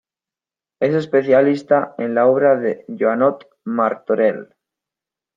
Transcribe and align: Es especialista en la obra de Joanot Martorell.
Es 0.79 0.95
especialista 0.95 1.93
en 1.99 2.15
la 2.15 2.25
obra 2.25 2.55
de 2.55 2.85
Joanot 2.97 3.47
Martorell. 3.65 4.47